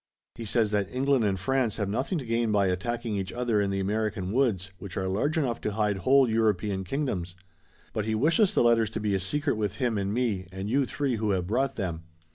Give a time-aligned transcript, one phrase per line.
[0.33, 3.69] He says that England and France have nothing to gain by attacking each other in
[3.69, 7.35] the American woods, which are large enough to hide whole European kingdoms.
[7.93, 10.87] But he wishes the letters to be a secret with him and me and you
[10.87, 12.05] three who have brought them.